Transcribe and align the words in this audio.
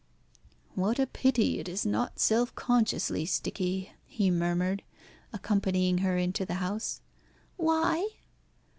"What 0.73 0.97
a 0.97 1.05
pity 1.05 1.59
it 1.59 1.69
is 1.69 1.85
not 1.85 2.19
self 2.19 2.55
consciously 2.55 3.23
sticky," 3.27 3.91
he 4.07 4.31
murmured, 4.31 4.81
accompanying 5.31 5.99
her 5.99 6.17
into 6.17 6.43
the 6.43 6.55
house. 6.55 7.01
"Why?" 7.55 8.07